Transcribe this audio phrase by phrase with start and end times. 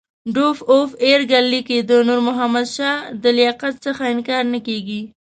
[0.33, 5.01] ډوک اف ارګایل لیکي د نور محمد شاه د لیاقت څخه انکار نه کېږي.